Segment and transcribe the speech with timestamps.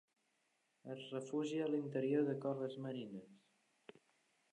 [0.93, 3.37] Es refugia a l'interior de coves marines.